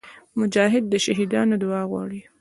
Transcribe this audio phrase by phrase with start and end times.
[0.39, 2.21] مجاهد د شهیدانو دعا غواړي.